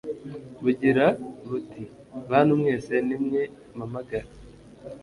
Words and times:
bugira 0.63 1.05
buti 1.47 1.83
bantu 2.31 2.53
mwese, 2.61 2.93
ni 3.07 3.17
mwe 3.23 3.41
mpamagara 3.75 4.27